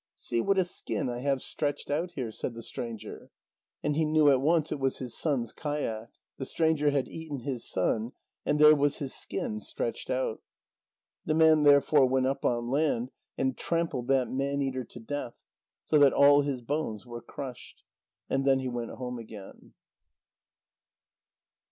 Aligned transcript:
"See 0.15 0.41
what 0.41 0.57
a 0.57 0.65
skin 0.65 1.09
I 1.09 1.19
have 1.19 1.43
stretched 1.43 1.91
out 1.91 2.13
here," 2.15 2.31
said 2.31 2.55
the 2.55 2.63
stranger. 2.63 3.29
And 3.83 3.95
he 3.95 4.03
knew 4.03 4.31
at 4.31 4.41
once 4.41 4.71
it 4.71 4.79
was 4.79 4.97
his 4.97 5.15
son's 5.15 5.53
kayak. 5.53 6.09
The 6.39 6.45
stranger 6.47 6.89
had 6.89 7.07
eaten 7.07 7.41
his 7.41 7.69
son, 7.69 8.13
and 8.43 8.57
there 8.57 8.73
was 8.75 8.97
his 8.97 9.13
skin 9.13 9.59
stretched 9.59 10.09
out. 10.09 10.41
The 11.27 11.35
man 11.35 11.61
therefore 11.61 12.07
went 12.07 12.25
up 12.25 12.43
on 12.43 12.71
land 12.71 13.11
and 13.37 13.55
trampled 13.55 14.07
that 14.07 14.27
man 14.31 14.59
eater 14.63 14.83
to 14.85 14.99
death, 14.99 15.35
so 15.85 15.99
that 15.99 16.13
all 16.13 16.41
his 16.41 16.61
bones 16.61 17.05
were 17.05 17.21
crushed. 17.21 17.83
And 18.27 18.43
then 18.43 18.57
he 18.57 18.69
went 18.69 18.89
home 18.89 19.19
again. 19.19 19.75